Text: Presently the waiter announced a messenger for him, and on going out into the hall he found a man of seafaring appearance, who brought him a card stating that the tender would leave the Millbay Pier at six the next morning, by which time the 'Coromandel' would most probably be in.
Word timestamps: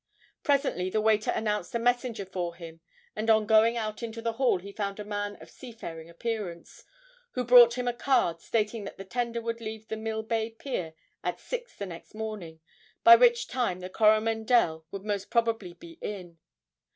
Presently 0.43 0.89
the 0.89 0.99
waiter 0.99 1.29
announced 1.29 1.75
a 1.75 1.77
messenger 1.77 2.25
for 2.25 2.55
him, 2.55 2.81
and 3.15 3.29
on 3.29 3.45
going 3.45 3.77
out 3.77 4.01
into 4.01 4.19
the 4.19 4.31
hall 4.31 4.57
he 4.57 4.71
found 4.71 4.99
a 4.99 5.03
man 5.05 5.35
of 5.39 5.51
seafaring 5.51 6.09
appearance, 6.09 6.83
who 7.33 7.43
brought 7.43 7.75
him 7.77 7.87
a 7.87 7.93
card 7.93 8.39
stating 8.41 8.83
that 8.85 8.97
the 8.97 9.05
tender 9.05 9.41
would 9.41 9.61
leave 9.61 9.89
the 9.89 9.97
Millbay 9.97 10.55
Pier 10.57 10.95
at 11.23 11.39
six 11.39 11.75
the 11.75 11.85
next 11.85 12.15
morning, 12.15 12.61
by 13.03 13.15
which 13.15 13.47
time 13.47 13.79
the 13.79 13.91
'Coromandel' 13.91 14.87
would 14.89 15.03
most 15.05 15.29
probably 15.29 15.73
be 15.73 15.99
in. 16.01 16.39